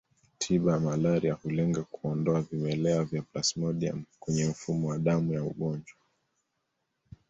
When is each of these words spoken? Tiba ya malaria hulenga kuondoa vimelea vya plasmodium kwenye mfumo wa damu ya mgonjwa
Tiba 0.37 0.71
ya 0.73 0.79
malaria 0.79 1.33
hulenga 1.33 1.83
kuondoa 1.83 2.41
vimelea 2.41 3.03
vya 3.03 3.21
plasmodium 3.21 4.03
kwenye 4.19 4.45
mfumo 4.45 4.87
wa 4.87 4.97
damu 4.99 5.33
ya 5.33 5.43
mgonjwa 5.43 5.97